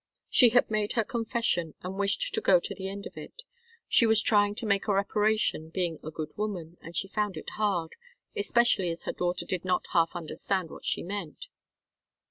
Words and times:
She 0.31 0.49
had 0.49 0.71
made 0.71 0.93
her 0.93 1.03
confession 1.03 1.75
and 1.83 1.95
wished 1.99 2.33
to 2.33 2.41
go 2.41 2.59
to 2.59 2.73
the 2.73 2.89
end 2.89 3.05
of 3.05 3.15
it. 3.15 3.43
She 3.87 4.07
was 4.07 4.19
trying 4.19 4.55
to 4.55 4.65
make 4.65 4.87
a 4.87 4.93
reparation, 4.95 5.69
being 5.69 5.99
a 6.01 6.09
good 6.09 6.35
woman, 6.35 6.77
and 6.81 6.95
she 6.97 7.07
found 7.07 7.37
it 7.37 7.51
hard, 7.51 7.95
especially 8.35 8.89
as 8.89 9.03
her 9.03 9.13
daughter 9.13 9.45
did 9.45 9.63
not 9.63 9.85
half 9.93 10.15
understand 10.15 10.71
what 10.71 10.85
she 10.85 11.03
meant. 11.03 11.49